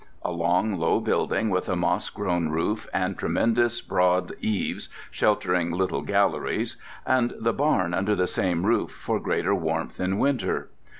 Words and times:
A 0.25 0.31
long, 0.31 0.77
low 0.79 0.99
building 0.99 1.51
with 1.51 1.69
a 1.69 1.75
moss 1.75 2.09
grown 2.09 2.49
roof 2.49 2.87
and 2.91 3.15
tremendous 3.15 3.81
broad 3.81 4.31
eaves 4.41 4.89
sheltering 5.11 5.69
little 5.71 6.01
galleries; 6.01 6.75
and 7.05 7.35
the 7.39 7.53
barn 7.53 7.93
under 7.93 8.15
the 8.15 8.25
same 8.25 8.65
roof 8.65 8.89
for 8.89 9.19
greater 9.19 9.53
warmth 9.53 9.99
in 9.99 10.17
winter. 10.17 10.71